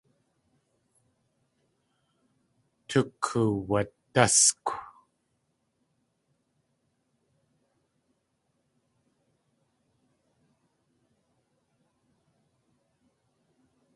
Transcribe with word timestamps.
Tukuwadáskw. 2.87 4.67